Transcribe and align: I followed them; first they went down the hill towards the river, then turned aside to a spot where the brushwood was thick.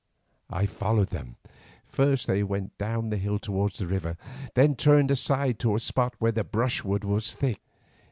I 0.49 0.65
followed 0.65 1.09
them; 1.09 1.35
first 1.85 2.25
they 2.25 2.41
went 2.41 2.75
down 2.79 3.11
the 3.11 3.17
hill 3.19 3.37
towards 3.37 3.77
the 3.77 3.85
river, 3.85 4.17
then 4.55 4.75
turned 4.75 5.11
aside 5.11 5.59
to 5.59 5.75
a 5.75 5.79
spot 5.79 6.15
where 6.17 6.31
the 6.31 6.43
brushwood 6.43 7.03
was 7.03 7.35
thick. 7.35 7.61